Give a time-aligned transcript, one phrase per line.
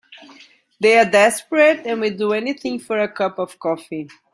[0.79, 4.09] They're desperate and will do anything for a cup of coffee.